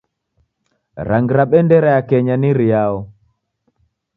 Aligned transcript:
Rangi 1.09 1.33
ra 1.37 1.45
bendera 1.51 1.87
ya 1.95 2.01
Kenya 2.09 2.35
ni 2.37 2.51
riao? 2.59 2.97